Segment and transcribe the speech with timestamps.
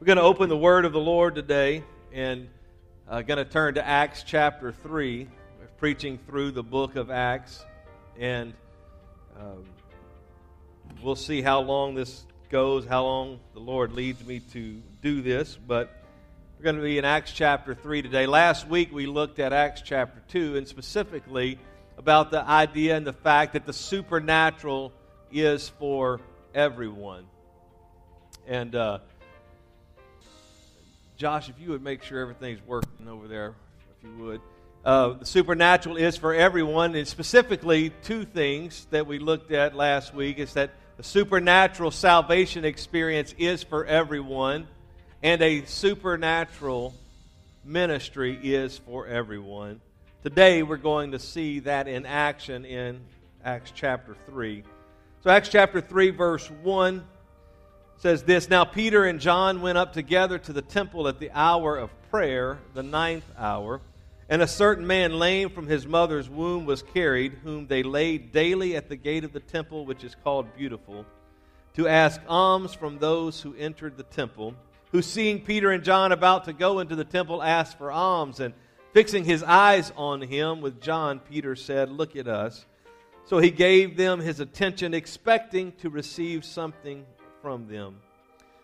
[0.00, 2.48] We're going to open the Word of the Lord today and
[3.06, 5.28] uh, going to turn to Acts chapter 3.
[5.60, 7.62] We're preaching through the book of Acts,
[8.18, 8.54] and
[9.38, 9.66] um,
[11.02, 15.54] we'll see how long this goes, how long the Lord leads me to do this.
[15.54, 15.90] But
[16.56, 18.24] we're going to be in Acts chapter 3 today.
[18.24, 21.58] Last week we looked at Acts chapter 2, and specifically
[21.98, 24.94] about the idea and the fact that the supernatural
[25.30, 26.22] is for
[26.54, 27.26] everyone.
[28.46, 29.00] And, uh,
[31.20, 33.52] Josh, if you would make sure everything's working over there,
[33.90, 34.40] if you would.
[34.82, 40.14] Uh, the supernatural is for everyone, and specifically two things that we looked at last
[40.14, 44.66] week is that the supernatural salvation experience is for everyone,
[45.22, 46.94] and a supernatural
[47.66, 49.82] ministry is for everyone.
[50.22, 52.98] Today, we're going to see that in action in
[53.44, 54.64] Acts chapter 3.
[55.22, 57.04] So, Acts chapter 3, verse 1
[58.00, 61.76] says this Now Peter and John went up together to the temple at the hour
[61.76, 63.80] of prayer, the ninth hour.
[64.28, 68.76] And a certain man, lame from his mother's womb, was carried, whom they laid daily
[68.76, 71.04] at the gate of the temple, which is called Beautiful,
[71.74, 74.54] to ask alms from those who entered the temple.
[74.92, 78.40] Who, seeing Peter and John about to go into the temple, asked for alms.
[78.40, 78.54] And
[78.92, 82.64] fixing his eyes on him with John, Peter said, Look at us.
[83.26, 87.04] So he gave them his attention, expecting to receive something
[87.42, 87.96] from them.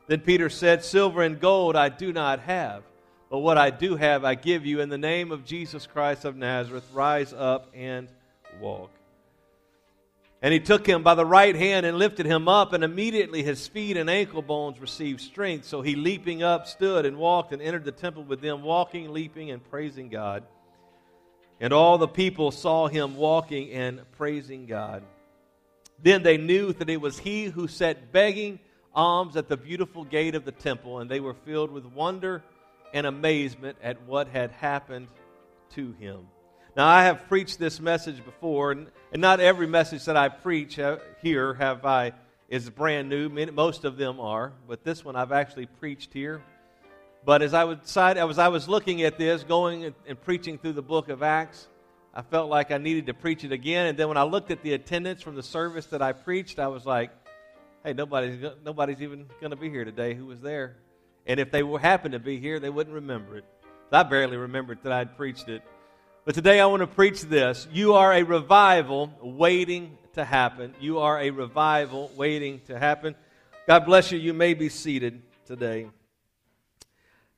[0.07, 2.83] Then Peter said, Silver and gold I do not have,
[3.31, 4.81] but what I do have I give you.
[4.81, 8.09] In the name of Jesus Christ of Nazareth, rise up and
[8.61, 8.91] walk.
[10.43, 13.67] And he took him by the right hand and lifted him up, and immediately his
[13.67, 15.67] feet and ankle bones received strength.
[15.67, 19.51] So he, leaping up, stood and walked and entered the temple with them, walking, leaping,
[19.51, 20.45] and praising God.
[21.59, 25.03] And all the people saw him walking and praising God.
[26.03, 28.61] Then they knew that it was he who sat begging
[28.97, 32.43] alms at the beautiful gate of the temple, and they were filled with wonder
[32.95, 35.07] and amazement at what had happened
[35.75, 36.27] to him.
[36.77, 40.79] Now, I have preached this message before, and, and not every message that I preach
[40.79, 42.13] uh, here have I
[42.49, 43.29] is brand new.
[43.29, 46.43] Most of them are, but this one I've actually preached here.
[47.25, 50.83] But as I was, as I was looking at this, going and preaching through the
[50.83, 51.67] book of Acts,
[52.15, 53.87] I felt like I needed to preach it again.
[53.87, 56.69] And then when I looked at the attendance from the service that I preached, I
[56.69, 57.11] was like,
[57.87, 60.75] hey, nobody's, nobody's even going to be here today who was there.
[61.25, 63.45] And if they were, happened to be here, they wouldn't remember it.
[63.93, 65.63] I barely remembered that I'd preached it.
[66.25, 67.69] But today I want to preach this.
[67.73, 70.75] You are a revival waiting to happen.
[70.81, 73.15] You are a revival waiting to happen.
[73.69, 74.19] God bless you.
[74.19, 75.87] You may be seated today.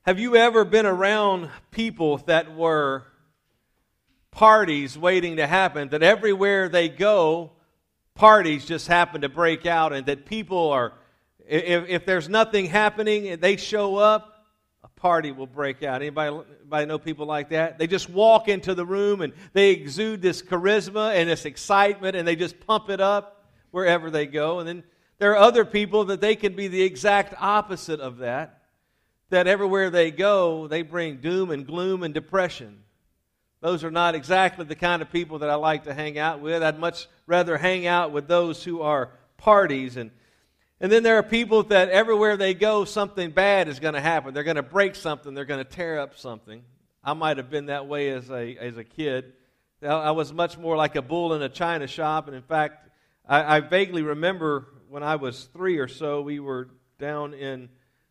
[0.06, 3.04] Have you ever been around people that were
[4.30, 7.52] parties waiting to happen, that everywhere they go,
[8.18, 10.92] parties just happen to break out and that people are,
[11.46, 14.44] if, if there's nothing happening and they show up,
[14.82, 16.02] a party will break out.
[16.02, 17.78] Anybody, anybody know people like that?
[17.78, 22.26] They just walk into the room and they exude this charisma and this excitement and
[22.26, 24.58] they just pump it up wherever they go.
[24.58, 24.82] And then
[25.18, 28.64] there are other people that they can be the exact opposite of that.
[29.30, 32.82] That everywhere they go, they bring doom and gloom and depression.
[33.60, 36.62] Those are not exactly the kind of people that I like to hang out with.
[36.62, 39.96] I'd much rather hang out with those who are parties.
[39.96, 40.12] And,
[40.80, 44.32] and then there are people that everywhere they go, something bad is going to happen.
[44.32, 46.62] They're going to break something, they're going to tear up something.
[47.02, 49.32] I might have been that way as a, as a kid.
[49.82, 52.26] I was much more like a bull in a china shop.
[52.26, 52.88] And in fact,
[53.26, 56.68] I, I vaguely remember when I was three or so, we were
[56.98, 57.68] down in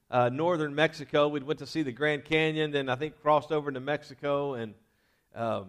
[0.09, 1.27] uh, northern Mexico.
[1.27, 4.73] We went to see the Grand Canyon, then I think crossed over into Mexico and
[5.37, 5.67] um,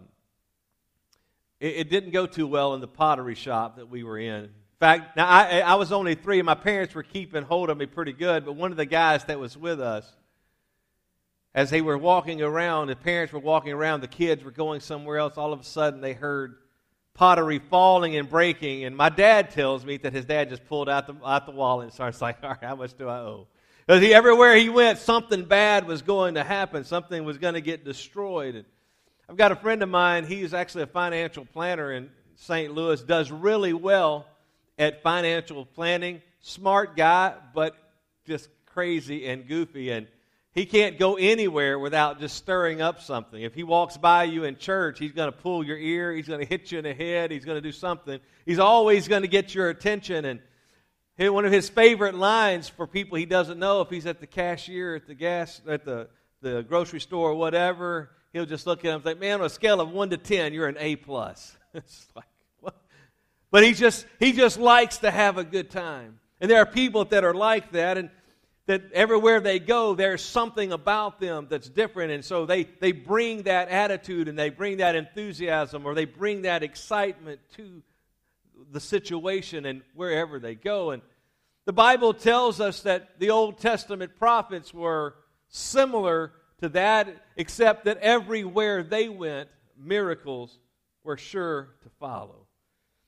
[1.60, 4.44] it, it, didn't go too well in the pottery shop that we were in.
[4.44, 7.76] In fact, now I, I was only three, and my parents were keeping hold of
[7.76, 8.44] me pretty good.
[8.46, 10.10] But one of the guys that was with us,
[11.54, 15.18] as they were walking around, the parents were walking around, the kids were going somewhere
[15.18, 15.36] else.
[15.36, 16.56] All of a sudden, they heard
[17.14, 18.84] pottery falling and breaking.
[18.84, 21.84] And my dad tells me that his dad just pulled out the, out the wallet
[21.84, 23.48] and starts like, all right, how much do I owe?
[23.86, 26.84] Because he, everywhere he went, something bad was going to happen.
[26.84, 28.54] Something was going to get destroyed.
[28.54, 28.64] And
[29.30, 32.72] I've got a friend of mine, he's actually a financial planner in St.
[32.72, 34.26] Louis, does really well
[34.78, 36.22] at financial planning.
[36.40, 37.76] Smart guy, but
[38.26, 39.90] just crazy and goofy.
[39.90, 40.06] And
[40.54, 43.42] he can't go anywhere without just stirring up something.
[43.42, 46.40] If he walks by you in church, he's going to pull your ear, he's going
[46.40, 48.20] to hit you in the head, he's going to do something.
[48.46, 50.24] He's always going to get your attention.
[51.18, 54.26] And one of his favorite lines for people he doesn't know, if he's at the
[54.26, 56.08] cashier at the gas, at the,
[56.40, 59.50] the grocery store or whatever, he'll just look at him and say, Man, on a
[59.50, 60.96] scale of 1 to 10, you're an A.
[60.96, 61.56] plus.
[61.74, 62.26] it's like,
[62.60, 62.76] what?
[63.50, 66.20] But he just, he just likes to have a good time.
[66.40, 67.98] And there are people that are like that.
[67.98, 68.10] And
[68.68, 72.12] that everywhere they go, there's something about them that's different.
[72.12, 76.42] And so they, they bring that attitude and they bring that enthusiasm or they bring
[76.42, 77.82] that excitement to
[78.70, 80.90] the situation and wherever they go.
[80.90, 81.00] And
[81.64, 85.14] the Bible tells us that the Old Testament prophets were
[85.48, 90.58] similar to that, except that everywhere they went, miracles
[91.04, 92.46] were sure to follow.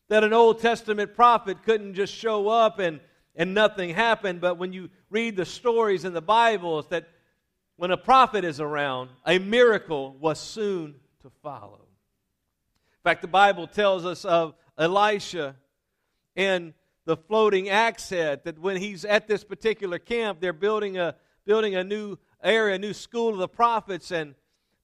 [0.08, 3.00] That an Old Testament prophet couldn't just show up and,
[3.36, 7.08] and nothing happened, but when you read the stories in the Bible, that
[7.76, 11.80] when a prophet is around, a miracle was soon to follow.
[11.80, 15.56] In fact, the Bible tells us of Elisha
[16.36, 16.74] and
[17.06, 21.14] the floating axe head that when he's at this particular camp, they're building a,
[21.44, 24.34] building a new area, a new school of the prophets, and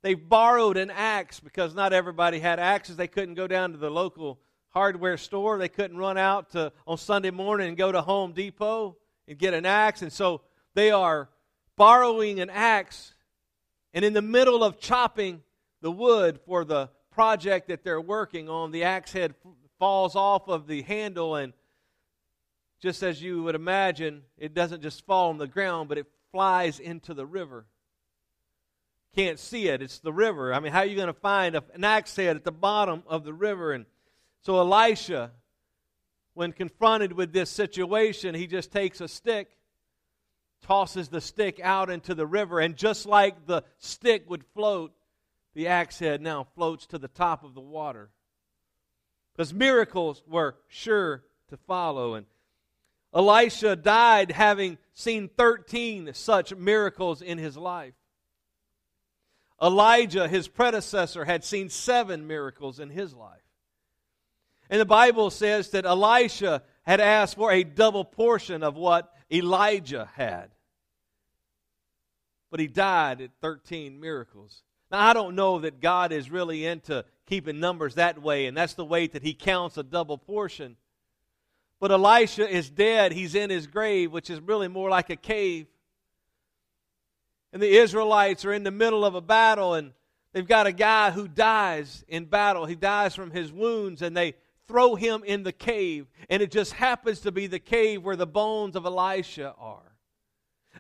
[0.02, 2.96] they've borrowed an axe because not everybody had axes.
[2.96, 5.58] They couldn't go down to the local hardware store.
[5.58, 9.54] They couldn't run out to, on Sunday morning and go to Home Depot and get
[9.54, 10.02] an axe.
[10.02, 10.42] And so
[10.74, 11.28] they are
[11.76, 13.14] borrowing an axe,
[13.92, 15.42] and in the middle of chopping
[15.80, 19.34] the wood for the project that they're working on, the axe head
[19.78, 21.52] falls off of the handle and
[22.80, 26.78] just as you would imagine, it doesn't just fall on the ground, but it flies
[26.78, 27.64] into the river.
[29.14, 29.80] Can't see it.
[29.80, 30.52] It's the river.
[30.52, 33.24] I mean, how are you going to find an axe head at the bottom of
[33.24, 33.72] the river?
[33.72, 33.86] And
[34.42, 35.30] so Elisha,
[36.34, 39.48] when confronted with this situation, he just takes a stick,
[40.60, 44.92] tosses the stick out into the river, and just like the stick would float,
[45.54, 48.10] the axe head now floats to the top of the water.
[49.34, 52.12] Because miracles were sure to follow.
[52.12, 52.26] And
[53.16, 57.94] Elisha died having seen 13 such miracles in his life.
[59.60, 63.40] Elijah, his predecessor, had seen seven miracles in his life.
[64.68, 70.10] And the Bible says that Elisha had asked for a double portion of what Elijah
[70.14, 70.50] had.
[72.50, 74.62] But he died at 13 miracles.
[74.90, 78.74] Now, I don't know that God is really into keeping numbers that way, and that's
[78.74, 80.76] the way that he counts a double portion.
[81.78, 83.12] But Elisha is dead.
[83.12, 85.66] He's in his grave, which is really more like a cave.
[87.52, 89.92] And the Israelites are in the middle of a battle, and
[90.32, 92.66] they've got a guy who dies in battle.
[92.66, 94.34] He dies from his wounds, and they
[94.66, 96.06] throw him in the cave.
[96.28, 99.96] And it just happens to be the cave where the bones of Elisha are.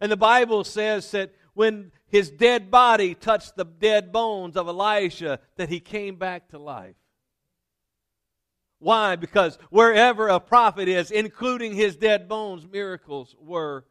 [0.00, 5.40] And the Bible says that when his dead body touched the dead bones of Elisha,
[5.56, 6.96] that he came back to life.
[8.78, 9.16] Why?
[9.16, 13.84] Because wherever a prophet is, including his dead bones, miracles were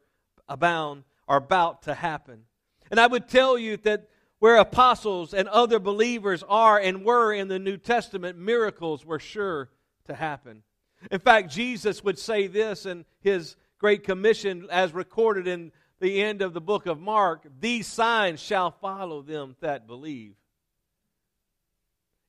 [0.48, 2.44] abound, are about to happen.
[2.90, 7.48] And I would tell you that where apostles and other believers are and were in
[7.48, 9.70] the New Testament, miracles were sure
[10.04, 10.62] to happen.
[11.10, 16.42] In fact, Jesus would say this in his Great Commission, as recorded in the end
[16.42, 20.34] of the book of Mark These signs shall follow them that believe.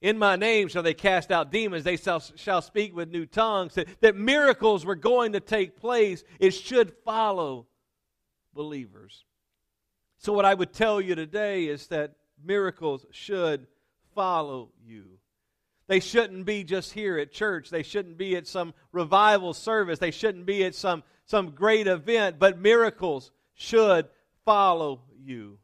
[0.01, 3.73] In my name shall they cast out demons, they shall, shall speak with new tongues.
[3.75, 6.23] That, that miracles were going to take place.
[6.39, 7.67] It should follow
[8.53, 9.25] believers.
[10.19, 12.13] So, what I would tell you today is that
[12.44, 13.67] miracles should
[14.13, 15.19] follow you.
[15.88, 17.69] They shouldn't be just here at church.
[17.69, 19.99] They shouldn't be at some revival service.
[19.99, 24.07] They shouldn't be at some, some great event, but miracles should
[24.44, 25.59] follow you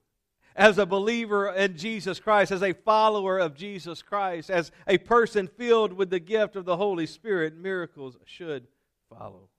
[0.55, 5.47] as a believer in Jesus Christ, as a follower of Jesus Christ, as a person
[5.47, 8.67] filled with the gift of the Holy Spirit, miracles should
[9.09, 9.49] follow.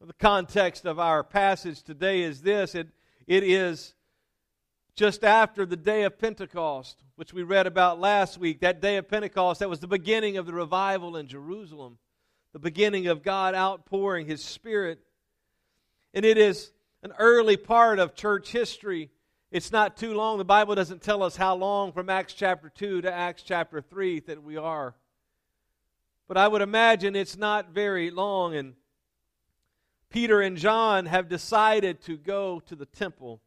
[0.00, 2.88] The context of our passage today is this it,
[3.26, 3.94] it is
[4.94, 8.60] just after the day of Pentecost, which we read about last week.
[8.60, 11.98] That day of Pentecost, that was the beginning of the revival in Jerusalem,
[12.52, 15.00] the beginning of God outpouring His Spirit.
[16.14, 16.72] And it is
[17.02, 19.10] an early part of church history
[19.50, 20.38] it's not too long.
[20.38, 24.20] The Bible doesn't tell us how long from Acts chapter 2 to Acts chapter 3
[24.20, 24.94] that we are.
[26.28, 28.54] But I would imagine it's not very long.
[28.54, 28.74] And
[30.08, 33.40] Peter and John have decided to go to the temple.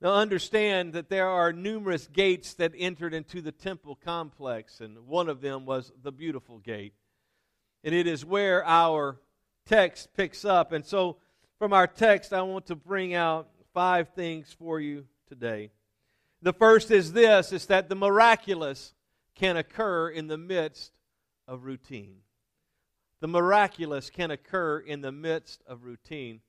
[0.00, 5.28] Now, understand that there are numerous gates that entered into the temple complex, and one
[5.28, 6.94] of them was the beautiful gate.
[7.84, 9.20] And it is where our
[9.64, 10.72] text picks up.
[10.72, 11.18] And so,
[11.58, 15.70] from our text, I want to bring out five things for you today.
[16.42, 18.94] The first is this is that the miraculous
[19.34, 20.92] can occur in the midst
[21.46, 22.18] of routine.
[23.20, 26.40] The miraculous can occur in the midst of routine.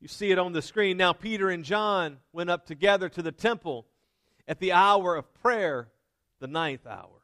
[0.00, 0.96] You see it on the screen.
[0.96, 3.86] Now, Peter and John went up together to the temple
[4.46, 5.88] at the hour of prayer,
[6.38, 7.22] the ninth hour.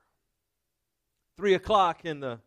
[1.37, 2.39] Three o'clock in the,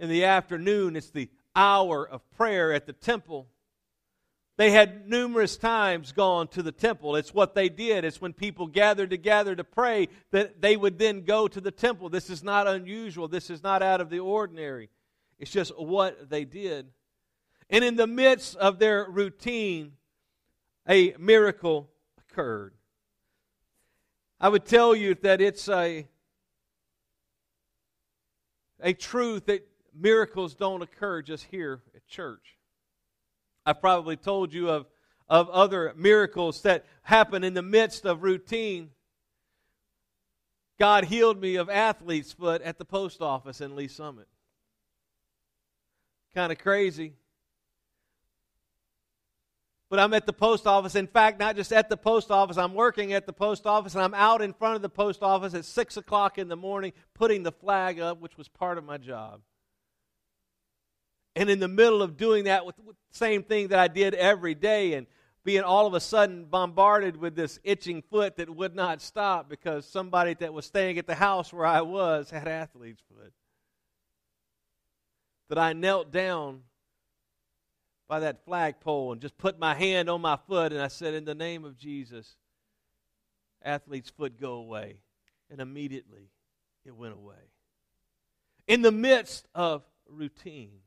[0.00, 3.48] in the afternoon, it's the hour of prayer at the temple.
[4.62, 7.16] They had numerous times gone to the temple.
[7.16, 8.04] It's what they did.
[8.04, 12.08] It's when people gathered together to pray that they would then go to the temple.
[12.08, 13.26] This is not unusual.
[13.26, 14.88] This is not out of the ordinary.
[15.40, 16.86] It's just what they did.
[17.70, 19.94] And in the midst of their routine,
[20.88, 22.74] a miracle occurred.
[24.38, 26.06] I would tell you that it's a,
[28.80, 32.58] a truth that miracles don't occur just here at church.
[33.64, 34.86] I've probably told you of,
[35.28, 38.90] of other miracles that happen in the midst of routine.
[40.78, 44.26] God healed me of athlete's foot at the post office in Lee's Summit.
[46.34, 47.14] Kind of crazy.
[49.92, 50.94] But I'm at the post office.
[50.94, 54.02] In fact, not just at the post office, I'm working at the post office, and
[54.02, 57.42] I'm out in front of the post office at 6 o'clock in the morning putting
[57.42, 59.42] the flag up, which was part of my job.
[61.34, 64.54] And in the middle of doing that with the same thing that I did every
[64.54, 65.06] day and
[65.44, 69.86] being all of a sudden bombarded with this itching foot that would not stop because
[69.86, 73.32] somebody that was staying at the house where I was had athlete's foot.
[75.48, 76.62] That I knelt down
[78.08, 81.24] by that flagpole and just put my hand on my foot and I said, In
[81.24, 82.36] the name of Jesus,
[83.62, 84.98] athlete's foot go away.
[85.50, 86.30] And immediately
[86.84, 87.50] it went away.
[88.66, 90.78] In the midst of routine,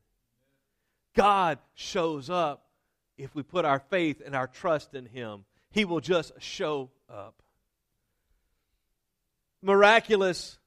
[1.16, 2.66] God shows up
[3.18, 5.46] if we put our faith and our trust in Him.
[5.72, 7.42] He will just show up.
[9.62, 10.60] Miraculous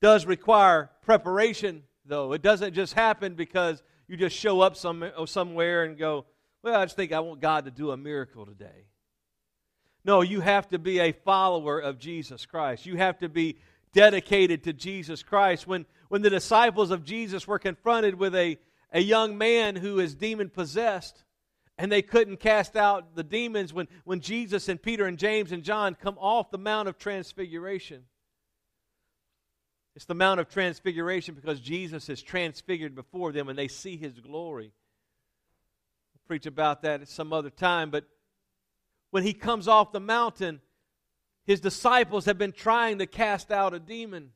[0.00, 2.32] does require preparation, though.
[2.32, 6.24] It doesn't just happen because you just show up some, oh, somewhere and go,
[6.62, 8.86] Well, I just think I want God to do a miracle today.
[10.04, 12.86] No, you have to be a follower of Jesus Christ.
[12.86, 13.58] You have to be
[13.92, 15.66] dedicated to Jesus Christ.
[15.66, 18.58] When, when the disciples of Jesus were confronted with a
[18.92, 21.24] a young man who is demon possessed
[21.78, 25.62] and they couldn't cast out the demons when, when Jesus and Peter and James and
[25.62, 28.04] John come off the Mount of Transfiguration.
[29.94, 34.18] It's the Mount of Transfiguration because Jesus is transfigured before them and they see his
[34.20, 34.72] glory.
[36.14, 38.04] I'll preach about that at some other time, but
[39.10, 40.60] when he comes off the mountain,
[41.44, 44.32] his disciples have been trying to cast out a demon.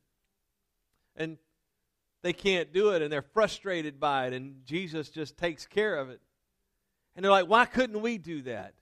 [1.15, 1.37] And
[2.23, 6.09] they can't do it and they're frustrated by it, and Jesus just takes care of
[6.09, 6.21] it.
[7.15, 8.73] And they're like, Why couldn't we do that?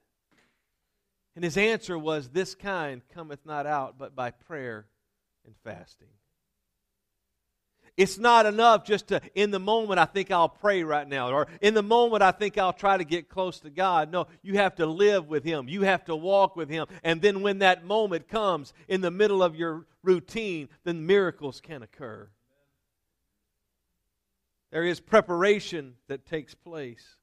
[1.36, 4.88] And his answer was, This kind cometh not out but by prayer
[5.46, 6.10] and fasting.
[7.98, 11.48] It's not enough just to, in the moment, I think I'll pray right now, or
[11.60, 14.10] in the moment, I think I'll try to get close to God.
[14.10, 15.68] No, you have to live with Him.
[15.68, 16.88] You have to walk with Him.
[17.04, 21.84] And then when that moment comes in the middle of your routine, then miracles can
[21.84, 22.30] occur.
[24.72, 27.16] There is preparation that takes place.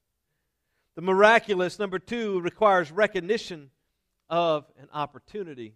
[0.95, 3.69] The miraculous, number two, requires recognition
[4.29, 5.75] of an opportunity.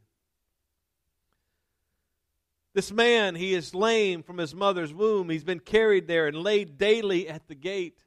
[2.74, 5.30] This man, he is lame from his mother's womb.
[5.30, 8.04] He's been carried there and laid daily at the gate.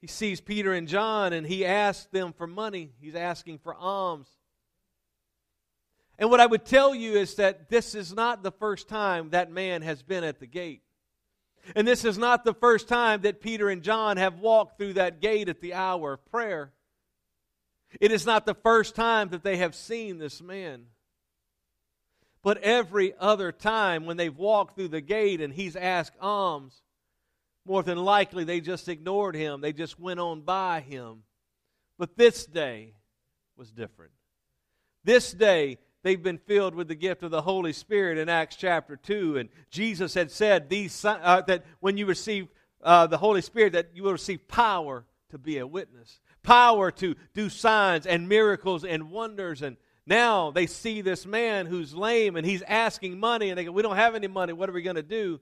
[0.00, 2.92] He sees Peter and John and he asks them for money.
[3.00, 4.28] He's asking for alms.
[6.22, 9.50] And what I would tell you is that this is not the first time that
[9.50, 10.82] man has been at the gate.
[11.74, 15.20] And this is not the first time that Peter and John have walked through that
[15.20, 16.72] gate at the hour of prayer.
[18.00, 20.84] It is not the first time that they have seen this man.
[22.44, 26.82] But every other time when they've walked through the gate and he's asked alms,
[27.66, 29.60] more than likely they just ignored him.
[29.60, 31.24] They just went on by him.
[31.98, 32.94] But this day
[33.56, 34.12] was different.
[35.02, 38.96] This day, they've been filled with the gift of the Holy Spirit in Acts chapter
[38.96, 39.38] 2.
[39.38, 42.48] And Jesus had said these, uh, that when you receive
[42.82, 47.14] uh, the Holy Spirit, that you will receive power to be a witness, power to
[47.34, 49.62] do signs and miracles and wonders.
[49.62, 53.72] And now they see this man who's lame and he's asking money, and they go,
[53.72, 54.52] We don't have any money.
[54.52, 55.40] What are we going to do?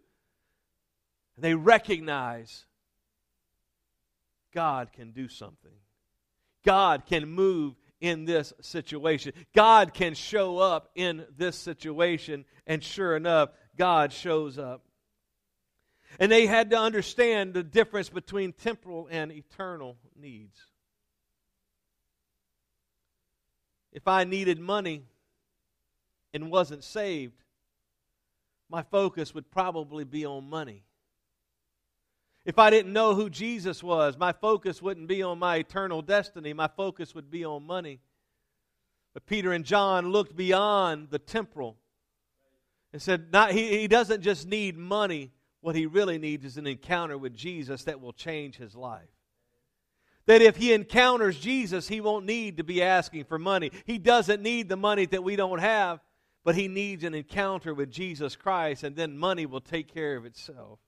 [1.37, 2.67] And they recognize
[4.53, 5.71] God can do something.
[6.65, 9.33] God can move in this situation.
[9.55, 14.83] God can show up in this situation, and sure enough, God shows up.
[16.19, 20.59] And they had to understand the difference between temporal and eternal needs.
[23.93, 25.05] If I needed money
[26.33, 27.43] and wasn't saved,
[28.69, 30.85] my focus would probably be on money.
[32.51, 36.53] If I didn't know who Jesus was, my focus wouldn't be on my eternal destiny.
[36.53, 38.01] My focus would be on money.
[39.15, 41.77] But Peter and John looked beyond the temporal
[42.93, 45.31] and said, not, he, he doesn't just need money.
[45.61, 49.15] What he really needs is an encounter with Jesus that will change his life.
[50.27, 53.71] That if he encounters Jesus, he won't need to be asking for money.
[53.85, 56.01] He doesn't need the money that we don't have,
[56.43, 60.25] but he needs an encounter with Jesus Christ, and then money will take care of
[60.25, 60.81] itself.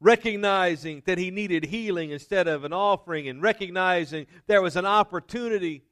[0.00, 5.82] Recognizing that he needed healing instead of an offering, and recognizing there was an opportunity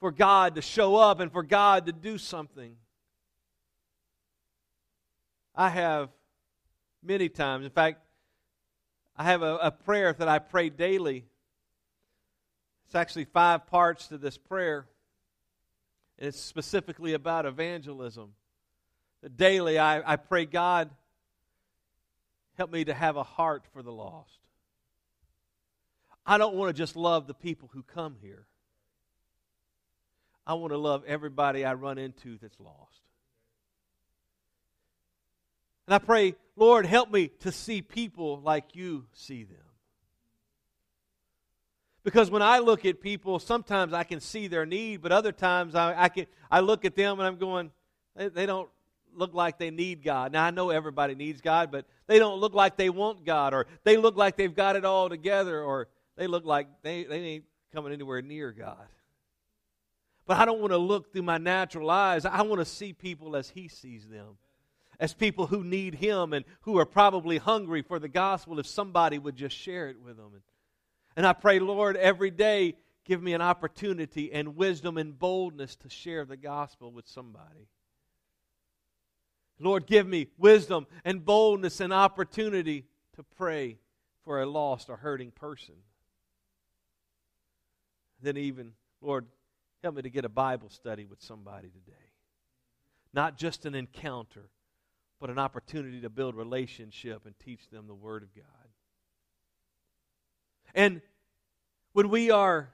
[0.00, 2.76] for God to show up and for God to do something.
[5.54, 6.10] I have
[7.00, 8.00] many times, in fact,
[9.16, 11.24] I have a, a prayer that I pray daily.
[12.86, 14.86] It's actually five parts to this prayer,
[16.18, 18.32] and it's specifically about evangelism.
[19.36, 20.90] Daily, I, I pray, God,
[22.56, 24.38] help me to have a heart for the lost.
[26.26, 28.46] I don't want to just love the people who come here.
[30.46, 33.00] I want to love everybody I run into that's lost.
[35.86, 39.58] And I pray, Lord, help me to see people like you see them.
[42.04, 45.74] Because when I look at people, sometimes I can see their need, but other times
[45.74, 47.70] I, I, can, I look at them and I'm going,
[48.14, 48.68] they, they don't
[49.16, 50.32] look like they need God.
[50.32, 53.66] Now, I know everybody needs God, but they don't look like they want God, or
[53.84, 57.44] they look like they've got it all together, or they look like they, they ain't
[57.72, 58.86] coming anywhere near God.
[60.26, 62.24] But I don't want to look through my natural eyes.
[62.24, 64.36] I want to see people as He sees them
[65.00, 69.18] as people who need Him and who are probably hungry for the gospel if somebody
[69.18, 70.42] would just share it with them.
[71.16, 75.88] And I pray, Lord, every day give me an opportunity and wisdom and boldness to
[75.88, 77.68] share the gospel with somebody.
[79.58, 83.78] Lord, give me wisdom and boldness and opportunity to pray
[84.24, 85.74] for a lost or hurting person.
[88.20, 89.26] Then, even, Lord,
[89.82, 91.92] help me to get a Bible study with somebody today.
[93.12, 94.48] Not just an encounter,
[95.20, 98.44] but an opportunity to build relationship and teach them the Word of God.
[100.74, 101.00] And
[101.92, 102.70] when we are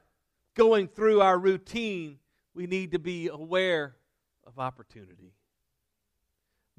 [0.54, 2.18] going through our routine,
[2.54, 3.96] we need to be aware
[4.46, 5.34] of opportunity.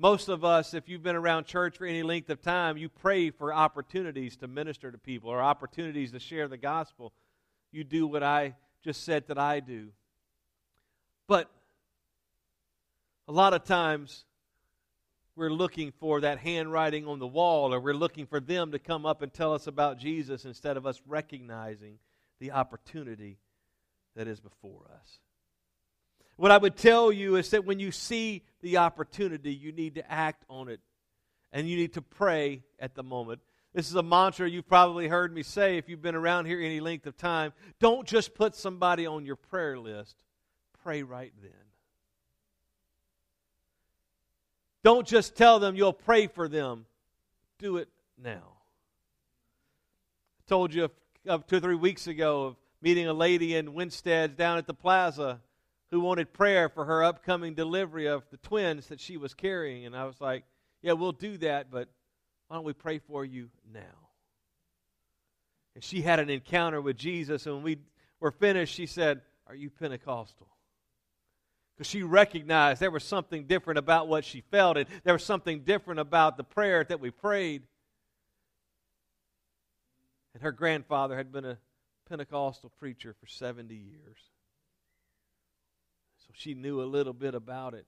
[0.01, 3.29] Most of us, if you've been around church for any length of time, you pray
[3.29, 7.13] for opportunities to minister to people or opportunities to share the gospel.
[7.71, 9.89] You do what I just said that I do.
[11.27, 11.51] But
[13.27, 14.25] a lot of times,
[15.35, 19.05] we're looking for that handwriting on the wall, or we're looking for them to come
[19.05, 21.99] up and tell us about Jesus instead of us recognizing
[22.39, 23.37] the opportunity
[24.15, 25.19] that is before us.
[26.41, 30.11] What I would tell you is that when you see the opportunity, you need to
[30.11, 30.79] act on it
[31.53, 33.41] and you need to pray at the moment.
[33.75, 36.79] This is a mantra you've probably heard me say if you've been around here any
[36.79, 37.53] length of time.
[37.79, 40.15] Don't just put somebody on your prayer list,
[40.81, 41.51] pray right then.
[44.83, 46.87] Don't just tell them you'll pray for them.
[47.59, 48.57] Do it now.
[50.39, 50.89] I told you
[51.23, 55.39] two or three weeks ago of meeting a lady in Winstead down at the plaza
[55.91, 59.85] who wanted prayer for her upcoming delivery of the twins that she was carrying.
[59.85, 60.43] And I was like,
[60.81, 61.89] yeah, we'll do that, but
[62.47, 64.09] why don't we pray for you now?
[65.75, 67.77] And she had an encounter with Jesus, and when we
[68.19, 70.47] were finished, she said, Are you Pentecostal?
[71.81, 75.61] because she recognized there was something different about what she felt, and there was something
[75.61, 77.63] different about the prayer that we prayed.
[80.35, 81.57] And her grandfather had been a
[82.07, 84.17] Pentecostal preacher for 70 years.
[86.33, 87.85] She knew a little bit about it.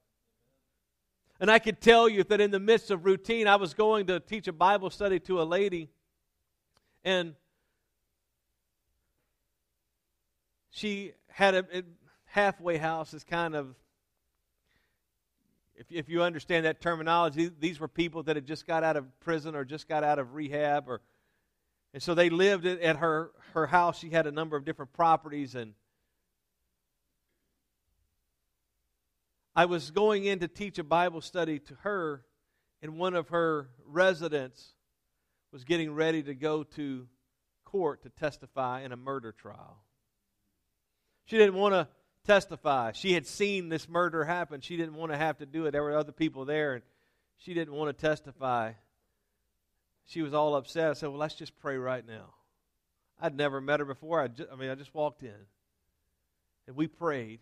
[1.40, 4.20] And I could tell you that in the midst of routine, I was going to
[4.20, 5.90] teach a Bible study to a lady,
[7.04, 7.36] and
[10.70, 11.84] she had a
[12.26, 13.76] halfway house is kind of
[15.76, 19.20] if, if you understand that terminology, these were people that had just got out of
[19.20, 21.02] prison or just got out of rehab, or
[21.94, 24.00] and so they lived at her her house.
[24.00, 25.74] She had a number of different properties, and
[29.56, 32.26] I was going in to teach a Bible study to her,
[32.82, 34.74] and one of her residents
[35.52, 37.08] was getting ready to go to
[37.64, 39.78] court to testify in a murder trial.
[41.26, 41.88] She didn't want to
[42.26, 42.92] testify.
[42.94, 44.62] She had seen this murder happen.
[44.62, 45.72] She didn't want to have to do it.
[45.72, 46.84] There were other people there, and
[47.38, 48.74] she didn't want to testify.
[50.06, 50.90] She was all upset.
[50.90, 52.34] I said, Well, let's just pray right now.
[53.22, 54.20] I'd never met her before.
[54.20, 55.46] I, just, I mean, I just walked in.
[56.68, 57.40] And we prayed.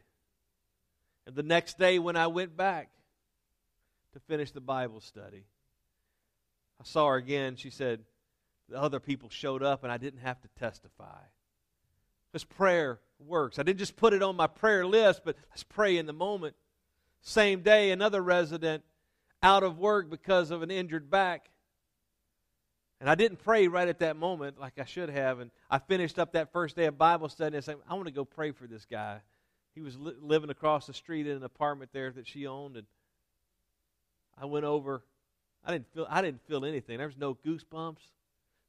[1.25, 2.89] And the next day, when I went back
[4.13, 5.45] to finish the Bible study,
[6.79, 7.55] I saw her again.
[7.55, 8.01] She said,
[8.69, 11.19] The other people showed up, and I didn't have to testify.
[12.31, 13.59] Because prayer works.
[13.59, 16.55] I didn't just put it on my prayer list, but let's pray in the moment.
[17.21, 18.83] Same day, another resident
[19.43, 21.49] out of work because of an injured back.
[22.99, 25.39] And I didn't pray right at that moment like I should have.
[25.39, 28.13] And I finished up that first day of Bible study and said, I want to
[28.13, 29.21] go pray for this guy.
[29.73, 32.77] He was li- living across the street in an apartment there that she owned.
[32.77, 32.87] And
[34.39, 35.03] I went over.
[35.65, 36.97] I didn't feel, I didn't feel anything.
[36.97, 38.01] There was no goosebumps.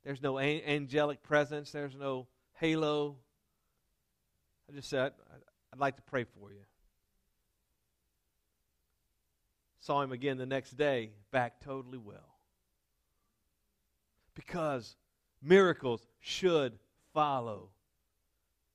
[0.05, 1.73] There's no an- angelic presence.
[1.73, 3.17] There's no halo.
[4.69, 5.13] I just said,
[5.73, 6.61] I'd like to pray for you.
[9.81, 12.33] Saw him again the next day, back totally well
[14.35, 14.97] because
[15.43, 16.79] miracles should
[17.13, 17.71] follow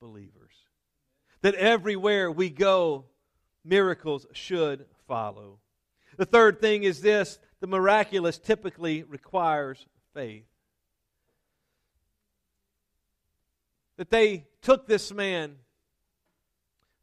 [0.00, 0.54] believers.
[1.42, 3.04] That everywhere we go,
[3.64, 5.58] miracles should follow.
[6.16, 10.46] The third thing is this the miraculous typically requires faith.
[13.96, 15.56] That they took this man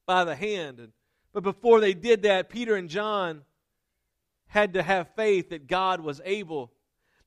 [0.06, 0.92] by the hand, and,
[1.34, 3.42] but before they did that, Peter and John
[4.48, 6.72] had to have faith that God was able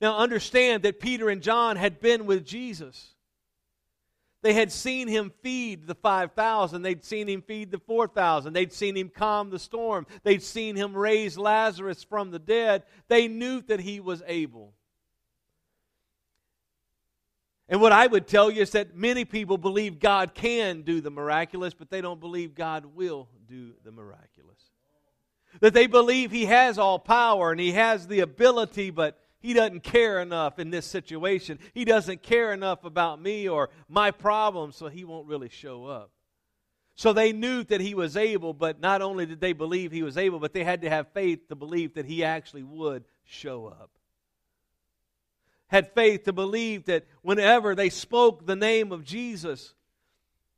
[0.01, 3.15] now, understand that Peter and John had been with Jesus.
[4.41, 6.83] They had seen him feed the 5,000.
[6.83, 8.53] They'd seen him feed the 4,000.
[8.53, 10.07] They'd seen him calm the storm.
[10.23, 12.85] They'd seen him raise Lazarus from the dead.
[13.09, 14.75] They knew that he was able.
[17.69, 21.11] And what I would tell you is that many people believe God can do the
[21.11, 24.59] miraculous, but they don't believe God will do the miraculous.
[25.61, 29.83] That they believe He has all power and He has the ability, but he doesn't
[29.83, 31.59] care enough in this situation.
[31.73, 36.11] He doesn't care enough about me or my problems, so he won't really show up.
[36.97, 40.19] So they knew that he was able, but not only did they believe he was
[40.19, 43.91] able, but they had to have faith to believe that he actually would show up.
[45.69, 49.75] Had faith to believe that whenever they spoke the name of Jesus,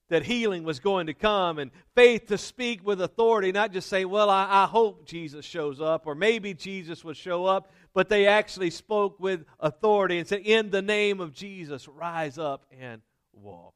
[0.09, 4.05] that healing was going to come, and faith to speak with authority, not just say,
[4.05, 8.27] Well, I, I hope Jesus shows up, or maybe Jesus would show up, but they
[8.27, 13.75] actually spoke with authority and said, In the name of Jesus, rise up and walk.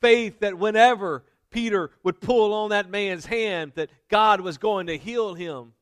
[0.00, 4.96] Faith that whenever Peter would pull on that man's hand, that God was going to
[4.96, 5.72] heal him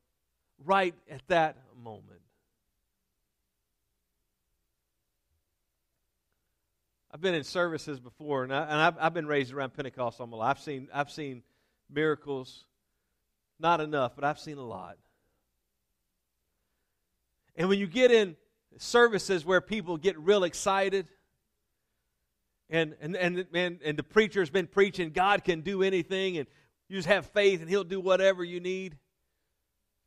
[0.64, 2.20] right at that moment.
[7.10, 10.36] I've been in services before, and, I, have I've been raised around Pentecost all my
[10.36, 10.56] life.
[10.58, 11.42] I've seen, I've seen
[11.90, 12.64] miracles,
[13.58, 14.98] not enough, but I've seen a lot.
[17.58, 18.36] And when you get in
[18.78, 21.08] services where people get real excited,
[22.70, 26.46] and, and, and, and, and the preacher's been preaching, God can do anything, and
[26.88, 28.96] you just have faith, and He'll do whatever you need,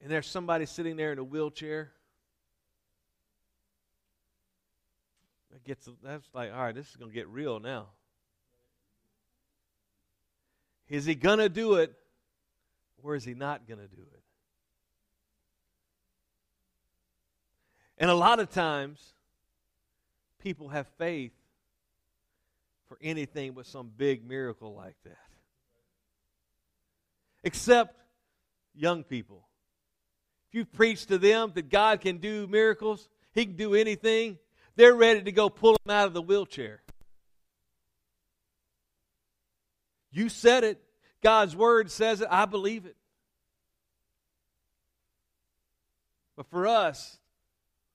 [0.01, 1.91] and there's somebody sitting there in a wheelchair.
[5.51, 7.87] That gets that's like, all right, this is to get real now.
[10.87, 11.93] Is he to do it,
[13.03, 14.20] or is he not to do it?
[18.01, 18.99] And a lot of times,
[20.39, 21.33] people have faith
[22.87, 25.17] for anything but some big miracle like that.
[27.43, 27.95] Except
[28.73, 29.47] young people.
[30.49, 34.39] If you preach to them that God can do miracles, He can do anything,
[34.75, 36.81] they're ready to go pull him out of the wheelchair.
[40.11, 40.81] You said it.
[41.21, 42.27] God's word says it.
[42.31, 42.95] I believe it.
[46.35, 47.19] But for us,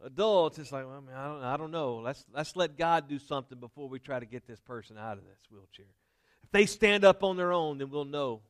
[0.07, 1.97] adults, it's like, well, I, mean, I, don't, I don't know.
[1.97, 5.25] Let's, let's let God do something before we try to get this person out of
[5.25, 5.93] this wheelchair.
[6.45, 8.41] If they stand up on their own, then we'll know.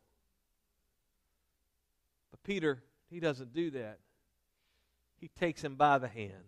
[2.31, 3.99] But Peter, he doesn't do that.
[5.19, 6.45] He takes him by the hand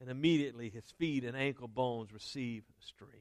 [0.00, 3.14] and immediately his feet and ankle bones receive strength.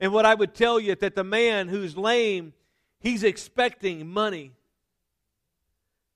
[0.00, 2.52] And what I would tell you that the man who's lame,
[3.00, 4.52] he's expecting money.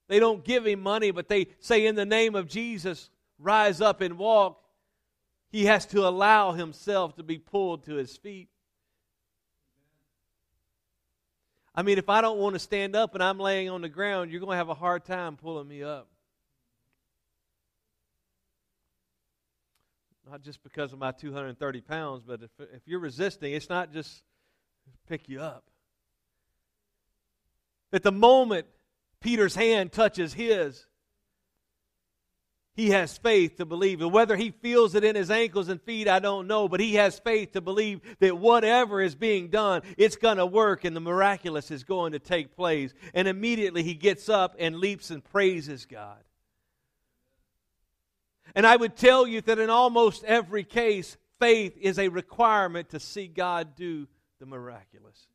[0.09, 4.01] They don't give him money, but they say, In the name of Jesus, rise up
[4.01, 4.62] and walk.
[5.51, 8.49] He has to allow himself to be pulled to his feet.
[11.75, 14.31] I mean, if I don't want to stand up and I'm laying on the ground,
[14.31, 16.09] you're going to have a hard time pulling me up.
[20.29, 24.23] Not just because of my 230 pounds, but if, if you're resisting, it's not just
[25.07, 25.64] pick you up.
[27.92, 28.66] At the moment
[29.20, 30.87] Peter's hand touches his,
[32.76, 34.02] he has faith to believe.
[34.02, 36.94] And whether he feels it in his ankles and feet, I don't know, but he
[36.96, 41.00] has faith to believe that whatever is being done, it's going to work and the
[41.00, 42.92] miraculous is going to take place.
[43.14, 46.22] And immediately he gets up and leaps and praises God.
[48.55, 53.00] And I would tell you that in almost every case, faith is a requirement to
[53.00, 54.07] see God do
[54.38, 55.26] the miraculous.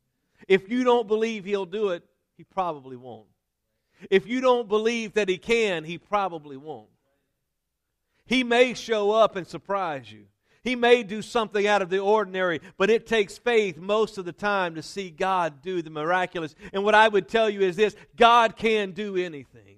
[0.47, 2.03] If you don't believe He'll do it,
[2.37, 3.30] He probably won't.
[4.09, 6.89] If you don't believe that He can, He probably won't.
[8.25, 10.25] He may show up and surprise you.
[10.63, 14.31] He may do something out of the ordinary, but it takes faith most of the
[14.31, 16.55] time to see God do the miraculous.
[16.71, 19.77] And what I would tell you is this God can do anything.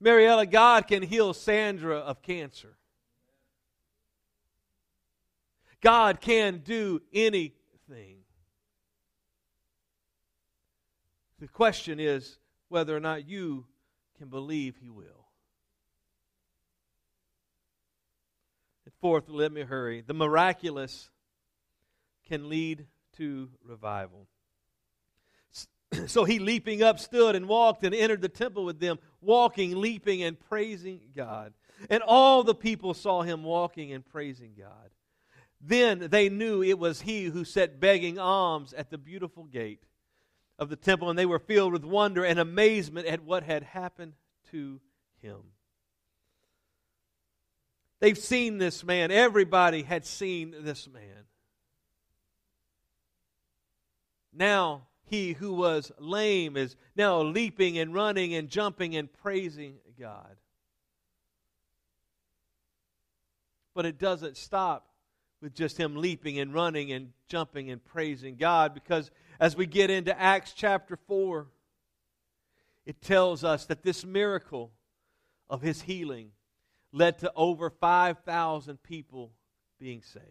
[0.00, 2.76] Mariella, God can heal Sandra of cancer.
[5.80, 8.18] God can do anything.
[11.40, 13.66] The question is whether or not you
[14.18, 15.26] can believe He will.
[18.84, 20.02] And fourth, let me hurry.
[20.06, 21.10] The miraculous
[22.28, 24.26] can lead to revival.
[26.08, 30.22] So he, leaping up, stood and walked and entered the temple with them, walking, leaping,
[30.22, 31.54] and praising God.
[31.88, 34.90] And all the people saw him walking and praising God.
[35.60, 39.84] Then they knew it was he who sat begging alms at the beautiful gate
[40.58, 44.14] of the temple, and they were filled with wonder and amazement at what had happened
[44.50, 44.80] to
[45.20, 45.36] him.
[48.00, 49.10] They've seen this man.
[49.10, 51.24] Everybody had seen this man.
[54.32, 60.36] Now, he who was lame is now leaping and running and jumping and praising God.
[63.74, 64.88] But it doesn't stop
[65.40, 69.90] with just him leaping and running and jumping and praising God because as we get
[69.90, 71.46] into Acts chapter 4,
[72.86, 74.72] it tells us that this miracle
[75.50, 76.30] of his healing
[76.92, 79.32] led to over 5,000 people
[79.78, 80.24] being saved.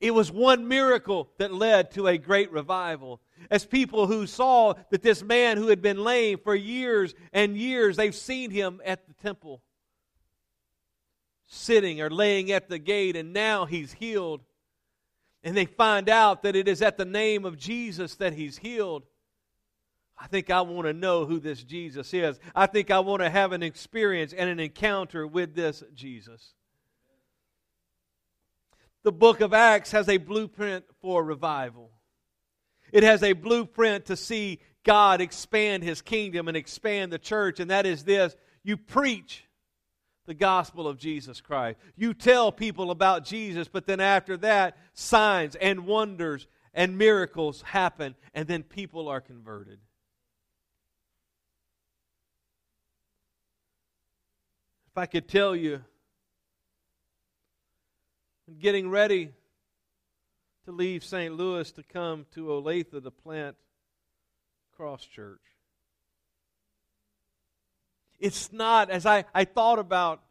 [0.00, 3.20] It was one miracle that led to a great revival.
[3.50, 7.96] As people who saw that this man who had been lame for years and years,
[7.96, 9.62] they've seen him at the temple,
[11.50, 14.40] sitting or laying at the gate, and now he's healed.
[15.42, 19.02] And they find out that it is at the name of Jesus that he's healed.
[20.16, 22.38] I think I want to know who this Jesus is.
[22.54, 26.54] I think I want to have an experience and an encounter with this Jesus.
[29.02, 31.90] The book of Acts has a blueprint for revival.
[32.92, 37.70] It has a blueprint to see God expand his kingdom and expand the church, and
[37.70, 39.46] that is this you preach
[40.30, 41.76] the gospel of Jesus Christ.
[41.96, 48.14] You tell people about Jesus, but then after that, signs and wonders and miracles happen,
[48.32, 49.80] and then people are converted.
[54.92, 55.82] If I could tell you,
[58.46, 59.32] I'm getting ready
[60.64, 61.34] to leave St.
[61.34, 63.56] Louis to come to Olathe to plant
[64.76, 65.40] Cross Church.
[68.20, 70.22] It's not, as I, I thought about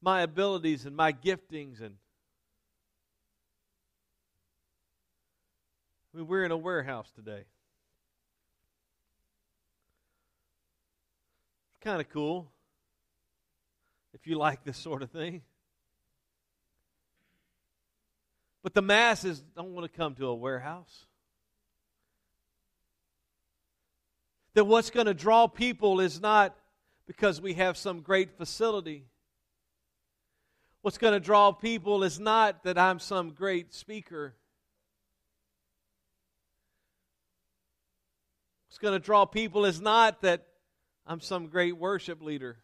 [0.00, 1.96] my abilities and my giftings and
[6.12, 7.44] I mean, we're in a warehouse today.
[11.82, 12.46] kind of cool
[14.14, 15.42] if you like this sort of thing.
[18.62, 21.06] But the masses don't want to come to a warehouse.
[24.54, 26.54] That what's going to draw people is not
[27.06, 29.06] because we have some great facility.
[30.82, 34.34] What's going to draw people is not that I'm some great speaker.
[38.68, 40.46] What's going to draw people is not that
[41.06, 42.58] I'm some great worship leader.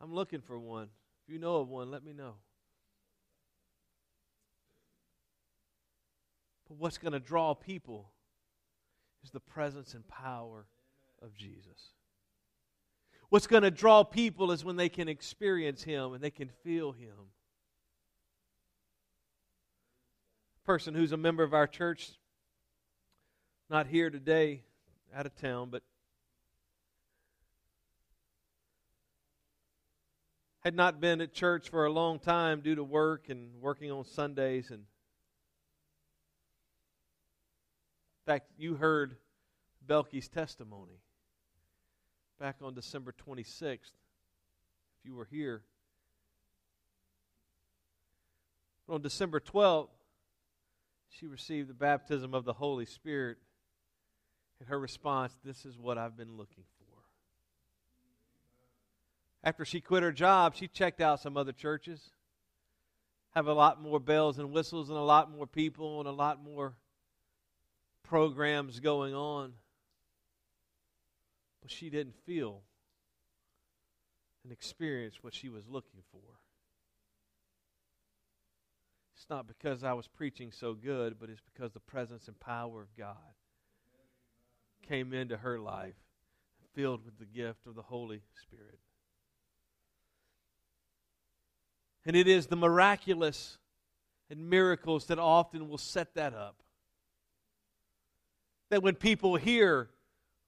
[0.00, 0.88] I'm looking for one.
[1.26, 2.34] If you know of one, let me know.
[6.68, 8.11] But what's going to draw people
[9.24, 10.66] is the presence and power
[11.20, 11.92] of Jesus.
[13.28, 16.92] What's going to draw people is when they can experience Him and they can feel
[16.92, 17.30] Him.
[20.64, 22.10] Person who's a member of our church,
[23.70, 24.62] not here today,
[25.14, 25.82] out of town, but
[30.60, 34.04] had not been at church for a long time due to work and working on
[34.04, 34.70] Sundays.
[34.70, 34.84] And
[38.24, 39.16] in fact, you heard
[39.84, 41.00] Belky's testimony
[42.38, 45.62] back on December 26th, if you were here.
[48.86, 49.88] But on December 12th,
[51.08, 53.38] she received the baptism of the Holy Spirit.
[54.60, 56.98] And her response, This is what I've been looking for.
[59.42, 62.10] After she quit her job, she checked out some other churches.
[63.30, 66.42] Have a lot more bells and whistles and a lot more people and a lot
[66.42, 66.74] more
[68.02, 69.52] programs going on.
[71.60, 72.62] But she didn't feel
[74.42, 76.20] and experience what she was looking for.
[79.16, 82.82] It's not because I was preaching so good, but it's because the presence and power
[82.82, 83.16] of God
[84.88, 85.94] came into her life
[86.74, 88.80] filled with the gift of the Holy Spirit.
[92.04, 93.58] And it is the miraculous
[94.28, 96.61] and miracles that often will set that up.
[98.72, 99.90] That when people hear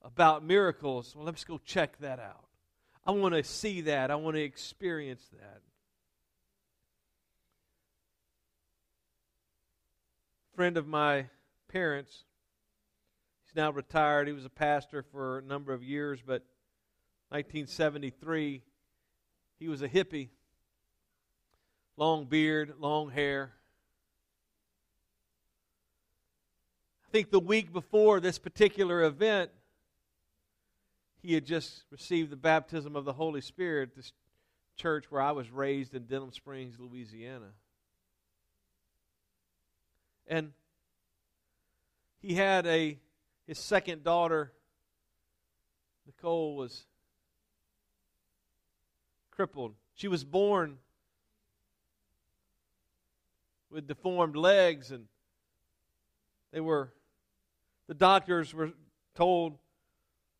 [0.01, 2.47] about miracles, well, let's go check that out.
[3.05, 4.09] I want to see that.
[4.09, 5.61] I want to experience that.
[10.55, 11.27] friend of my
[11.67, 12.23] parents.
[13.43, 14.25] He's now retired.
[14.25, 16.41] He was a pastor for a number of years, but
[17.29, 18.63] 1973,
[19.59, 20.29] he was a hippie.
[21.95, 23.53] Long beard, long hair.
[27.15, 29.49] Think the week before this particular event,
[31.21, 34.11] he had just received the baptism of the Holy Spirit at this
[34.75, 37.53] church where I was raised in Denham Springs, Louisiana.
[40.27, 40.51] And
[42.19, 42.99] he had a
[43.47, 44.51] his second daughter,
[46.05, 46.83] Nicole, was
[49.31, 49.73] crippled.
[49.93, 50.79] She was born
[53.69, 55.05] with deformed legs, and
[56.51, 56.91] they were
[57.87, 58.71] the doctors were
[59.15, 59.57] told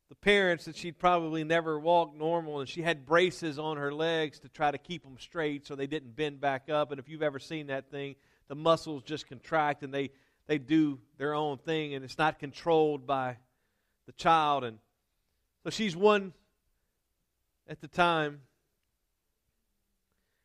[0.10, 4.40] the parents that she'd probably never walk normal and she had braces on her legs
[4.40, 7.24] to try to keep them straight so they didn't bend back up and if you've
[7.24, 8.16] ever seen that thing
[8.48, 10.12] the muscles just contract and they,
[10.48, 13.38] they do their own thing and it's not controlled by
[14.06, 14.64] the child.
[14.64, 14.78] And
[15.64, 16.34] so she's one
[17.68, 18.42] at the time.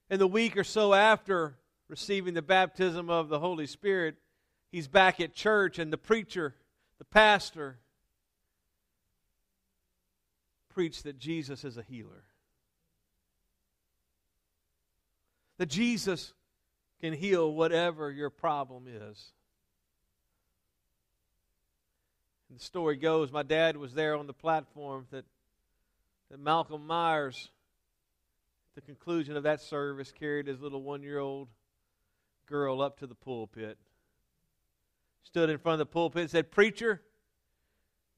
[0.08, 1.56] And the week or so after
[1.88, 4.16] receiving the baptism of the Holy Spirit,
[4.72, 6.54] he's back at church and the preacher,
[7.00, 7.78] the pastor,
[10.68, 12.24] preached that Jesus is a healer.
[15.56, 16.34] That Jesus
[17.00, 19.32] can heal whatever your problem is.
[22.50, 25.24] And the story goes my dad was there on the platform that,
[26.30, 27.48] that Malcolm Myers,
[28.76, 31.48] at the conclusion of that service, carried his little one year old
[32.44, 33.78] girl up to the pulpit.
[35.22, 37.02] Stood in front of the pulpit and said, Preacher,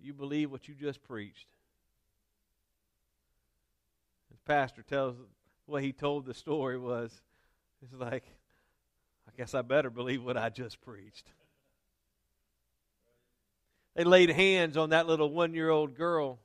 [0.01, 1.49] you believe what you just preached.
[4.31, 5.17] The pastor tells
[5.67, 7.21] what he told the story was
[7.83, 8.25] it's like
[9.29, 11.31] I guess I better believe what I just preached.
[13.95, 16.39] They laid hands on that little one year old girl.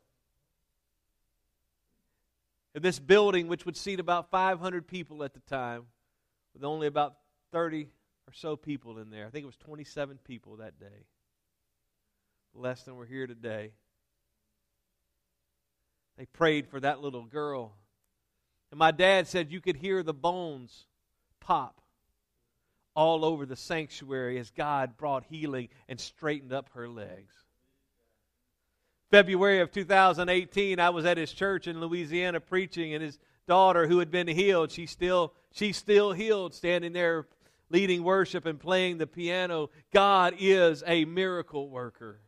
[2.75, 5.87] In this building, which would seat about 500 people at the time,
[6.53, 7.15] with only about
[7.51, 7.87] 30
[8.27, 9.25] or so people in there.
[9.25, 11.05] I think it was 27 people that day.
[12.53, 13.71] Less than we're here today.
[16.17, 17.73] They prayed for that little girl.
[18.71, 20.85] And my dad said you could hear the bones
[21.39, 21.81] pop
[22.95, 27.33] all over the sanctuary as God brought healing and straightened up her legs.
[29.11, 33.99] February of 2018, I was at his church in Louisiana preaching, and his daughter, who
[33.99, 37.27] had been healed, she still she's still healed, standing there
[37.69, 39.69] leading worship and playing the piano.
[39.93, 42.21] God is a miracle worker.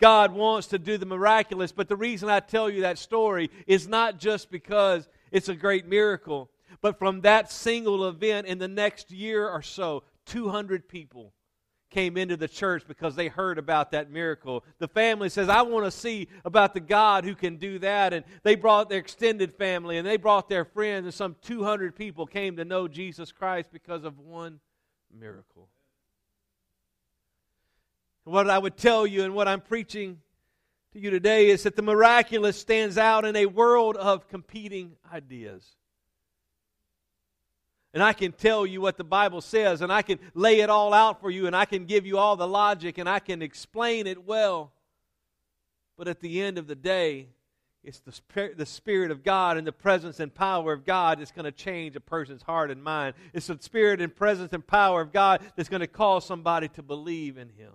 [0.00, 3.88] God wants to do the miraculous, but the reason I tell you that story is
[3.88, 6.50] not just because it's a great miracle.
[6.80, 11.32] But from that single event in the next year or so, 200 people
[11.90, 14.62] came into the church because they heard about that miracle.
[14.78, 18.12] The family says, I want to see about the God who can do that.
[18.12, 22.26] And they brought their extended family and they brought their friends, and some 200 people
[22.26, 24.60] came to know Jesus Christ because of one
[25.16, 25.68] miracle.
[28.24, 30.20] what I would tell you and what I'm preaching
[30.92, 35.64] to you today is that the miraculous stands out in a world of competing ideas.
[37.94, 40.92] And I can tell you what the Bible says, and I can lay it all
[40.92, 44.06] out for you, and I can give you all the logic, and I can explain
[44.06, 44.72] it well.
[45.96, 47.28] But at the end of the day,
[47.84, 51.30] it's the Spirit, the Spirit of God and the presence and power of God that's
[51.30, 53.14] going to change a person's heart and mind.
[53.32, 56.82] It's the Spirit and presence and power of God that's going to cause somebody to
[56.82, 57.72] believe in Him.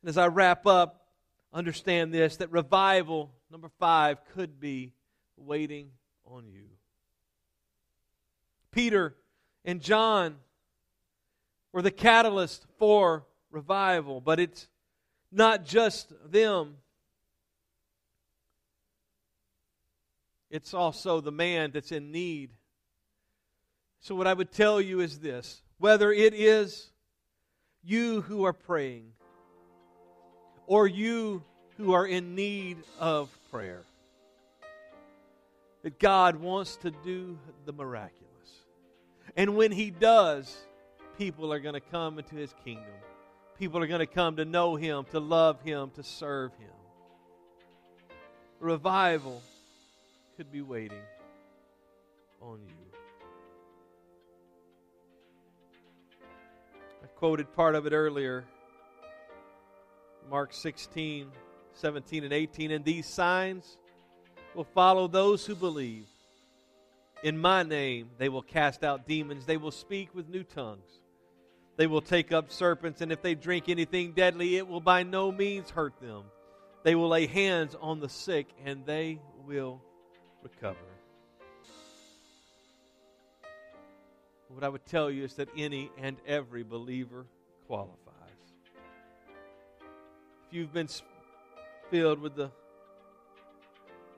[0.00, 1.08] And as I wrap up,
[1.52, 4.92] understand this that revival, number five, could be
[5.36, 5.90] waiting
[6.24, 6.64] on you.
[8.70, 9.14] Peter
[9.64, 10.36] and John
[11.72, 14.68] were the catalyst for revival, but it's
[15.30, 16.76] not just them.
[20.52, 22.50] It's also the man that's in need.
[24.00, 26.90] So, what I would tell you is this whether it is
[27.82, 29.12] you who are praying
[30.66, 31.42] or you
[31.78, 33.82] who are in need of prayer,
[35.84, 38.20] that God wants to do the miraculous.
[39.34, 40.54] And when He does,
[41.16, 42.84] people are going to come into His kingdom.
[43.58, 46.68] People are going to come to know Him, to love Him, to serve Him.
[48.60, 49.40] revival
[50.36, 51.02] could be waiting
[52.40, 52.74] on you.
[57.02, 58.44] I quoted part of it earlier.
[60.30, 61.30] Mark 16,
[61.74, 62.70] 17, and 18.
[62.70, 63.76] And these signs
[64.54, 66.06] will follow those who believe.
[67.22, 69.46] In my name, they will cast out demons.
[69.46, 71.00] They will speak with new tongues.
[71.76, 75.32] They will take up serpents, and if they drink anything deadly, it will by no
[75.32, 76.24] means hurt them.
[76.82, 79.80] They will lay hands on the sick, and they will
[80.42, 80.78] recover.
[84.48, 87.26] What I would tell you is that any and every believer
[87.66, 87.96] qualifies.
[90.46, 90.88] If you've been
[91.90, 92.50] filled with the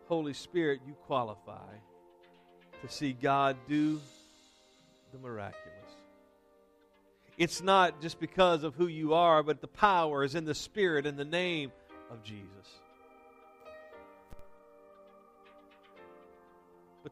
[0.08, 1.72] Holy Spirit, you qualify
[2.82, 4.00] to see God do
[5.12, 5.62] the miraculous.
[7.38, 11.06] It's not just because of who you are, but the power is in the Spirit
[11.06, 11.72] in the name
[12.10, 12.80] of Jesus.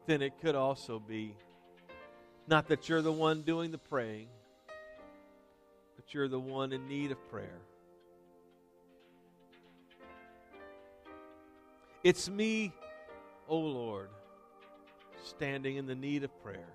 [0.05, 1.35] Then it could also be
[2.47, 4.27] not that you're the one doing the praying,
[5.95, 7.61] but you're the one in need of prayer.
[12.03, 12.73] It's me,
[13.47, 14.09] O oh Lord,
[15.23, 16.67] standing in the need of prayer.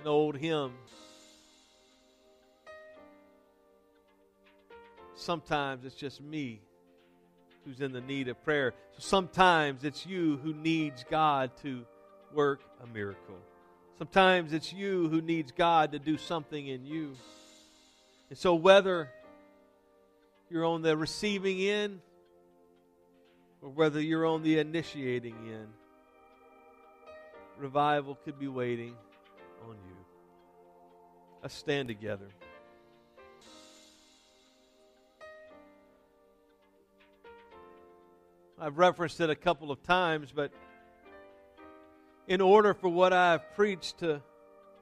[0.00, 0.74] An old hymn.
[5.16, 6.60] Sometimes it's just me
[7.64, 8.74] who's in the need of prayer.
[8.92, 11.84] So sometimes it's you who needs God to
[12.32, 13.38] work a miracle.
[13.98, 17.14] Sometimes it's you who needs God to do something in you.
[18.28, 19.10] And so, whether
[20.50, 22.00] you're on the receiving end
[23.62, 25.68] or whether you're on the initiating end,
[27.56, 28.96] revival could be waiting
[29.62, 29.96] on you.
[31.42, 32.28] Let's stand together.
[38.64, 40.50] I've referenced it a couple of times, but
[42.26, 44.22] in order for what I've preached to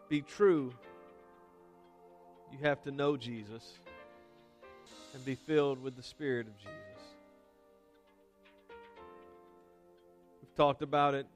[0.09, 0.72] be true,
[2.53, 3.80] you have to know Jesus
[5.14, 6.76] and be filled with the Spirit of Jesus.
[10.41, 11.26] We've talked about it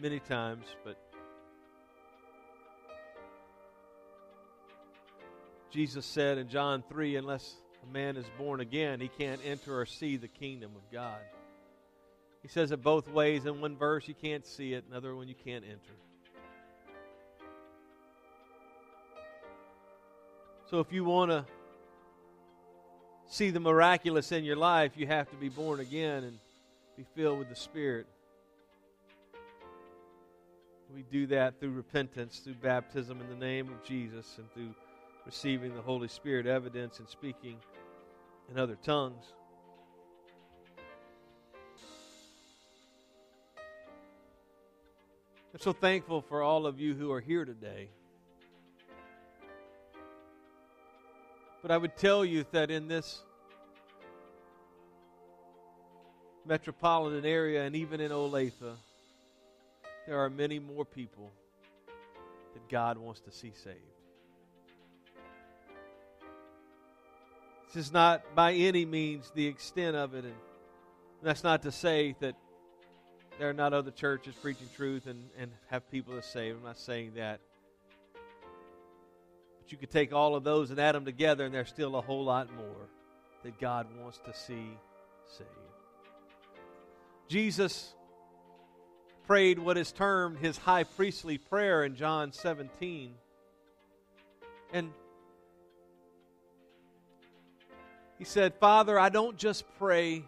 [0.00, 0.96] many times, but
[5.70, 9.84] Jesus said in John 3 unless a man is born again, he can't enter or
[9.84, 11.20] see the kingdom of God.
[12.42, 13.46] He says it both ways.
[13.46, 15.94] In one verse, you can't see it, another one, you can't enter.
[20.68, 21.44] So if you want to
[23.26, 26.38] see the miraculous in your life, you have to be born again and
[26.96, 28.06] be filled with the Spirit.
[30.94, 34.74] We do that through repentance, through baptism in the name of Jesus, and through
[35.24, 37.56] receiving the Holy Spirit, evidence, and speaking
[38.50, 39.24] in other tongues.
[45.62, 47.88] So thankful for all of you who are here today.
[51.62, 53.22] But I would tell you that in this
[56.44, 58.74] metropolitan area and even in Olathe,
[60.08, 61.30] there are many more people
[62.54, 63.78] that God wants to see saved.
[67.68, 70.34] This is not by any means the extent of it, and
[71.22, 72.34] that's not to say that
[73.42, 76.54] there are not other churches preaching truth and, and have people to save.
[76.54, 77.40] I'm not saying that.
[79.58, 82.00] But you could take all of those and add them together, and there's still a
[82.00, 82.86] whole lot more
[83.42, 84.78] that God wants to see
[85.26, 85.50] saved.
[87.26, 87.94] Jesus
[89.26, 93.12] prayed what is termed his high priestly prayer in John 17.
[94.72, 94.92] And
[98.20, 100.22] he said, Father, I don't just pray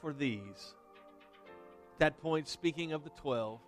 [0.00, 0.72] for these
[1.98, 3.58] that point, speaking of the 12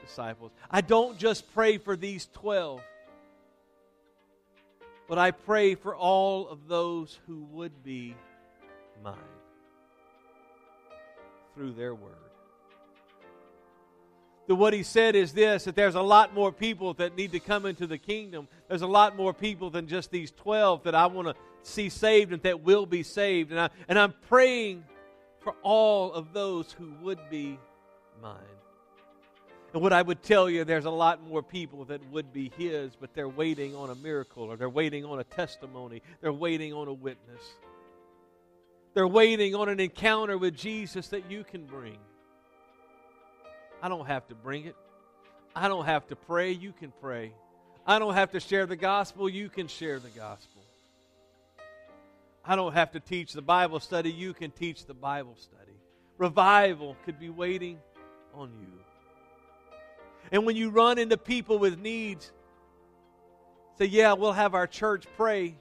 [0.00, 2.80] disciples, I don't just pray for these 12,
[5.08, 8.14] but I pray for all of those who would be
[9.02, 9.14] mine
[11.54, 12.12] through their word.
[14.46, 17.40] The, what he said is this that there's a lot more people that need to
[17.40, 18.48] come into the kingdom.
[18.68, 22.32] There's a lot more people than just these 12 that I want to see saved
[22.32, 23.52] and that will be saved.
[23.52, 24.84] And, I, and I'm praying
[25.44, 27.58] for all of those who would be
[28.20, 28.40] mine.
[29.74, 32.96] And what I would tell you, there's a lot more people that would be his,
[32.96, 36.00] but they're waiting on a miracle or they're waiting on a testimony.
[36.20, 37.42] They're waiting on a witness.
[38.94, 41.98] They're waiting on an encounter with Jesus that you can bring.
[43.82, 44.76] I don't have to bring it.
[45.56, 46.52] I don't have to pray.
[46.52, 47.32] You can pray.
[47.84, 49.28] I don't have to share the gospel.
[49.28, 50.53] You can share the gospel.
[52.46, 54.10] I don't have to teach the Bible study.
[54.10, 55.72] You can teach the Bible study.
[56.18, 57.78] revival could be waiting
[58.34, 58.84] on you.
[60.30, 62.32] And when you run into people with needs,
[63.78, 65.56] say, Yeah, we'll have our church pray,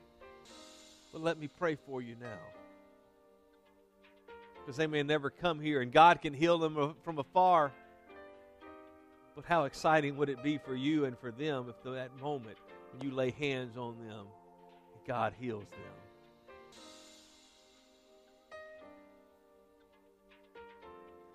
[1.11, 2.39] but let me pray for you now.
[4.59, 7.71] Because they may never come here, and God can heal them from afar.
[9.35, 12.57] But how exciting would it be for you and for them if that moment
[12.91, 14.27] when you lay hands on them,
[15.07, 16.02] God heals them?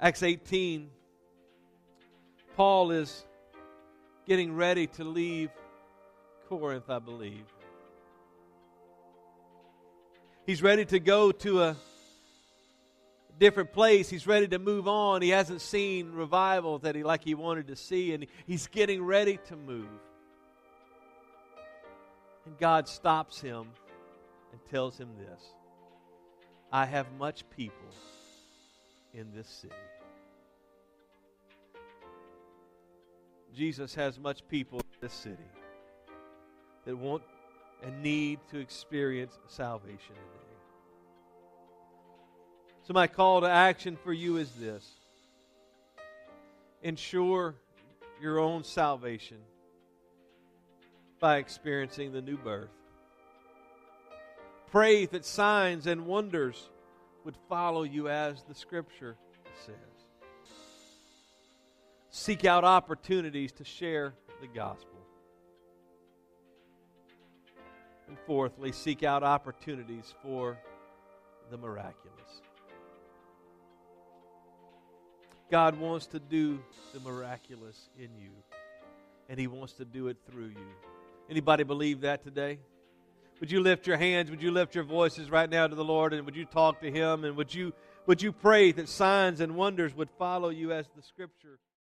[0.01, 0.91] Acts 18,
[2.55, 3.25] Paul is
[4.29, 5.51] getting ready to leave
[6.49, 7.45] Corinth, I believe.
[10.47, 11.77] He's ready to go to a
[13.41, 14.09] different place.
[14.09, 15.21] He's ready to move on.
[15.21, 19.41] He hasn't seen revival that he like he wanted to see, and he's getting ready
[19.49, 19.89] to move.
[22.47, 23.67] And God stops him
[24.53, 25.43] and tells him this
[26.71, 27.89] I have much people
[29.15, 29.75] in this city.
[33.55, 35.51] Jesus has much people in this city
[36.85, 37.23] that want
[37.83, 40.49] and need to experience salvation today.
[42.83, 44.89] So, my call to action for you is this
[46.83, 47.55] ensure
[48.21, 49.39] your own salvation
[51.21, 52.71] by experiencing the new birth.
[54.71, 56.71] Pray that signs and wonders
[57.29, 59.15] would follow you as the scripture
[59.67, 59.75] says.
[62.09, 64.99] Seek out opportunities to share the gospel.
[68.09, 70.57] And fourthly, seek out opportunities for
[71.51, 72.41] the miraculous.
[75.51, 76.59] God wants to do
[76.95, 78.31] the miraculous in you,
[79.29, 80.69] and He wants to do it through you.
[81.29, 82.59] Anybody believe that today?
[83.41, 84.31] Would you lift your hands?
[84.31, 86.91] Would you lift your voices right now to the Lord, and would you talk to
[86.91, 87.25] Him?
[87.25, 87.73] And would you
[88.07, 91.59] would you pray that signs and wonders would follow you as the Scripture?